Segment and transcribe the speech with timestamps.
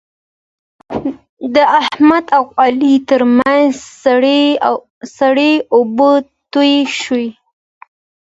[1.55, 3.71] د احمد او علي ترمنځ
[5.17, 6.11] سړې اوبه
[6.51, 7.27] تویې شوې.